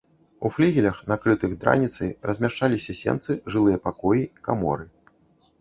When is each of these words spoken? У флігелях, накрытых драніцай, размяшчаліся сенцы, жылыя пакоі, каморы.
У 0.47 0.49
флігелях, 0.53 1.01
накрытых 1.11 1.53
драніцай, 1.63 2.09
размяшчаліся 2.29 2.97
сенцы, 3.01 3.39
жылыя 3.57 3.77
пакоі, 3.85 4.25
каморы. 4.49 4.85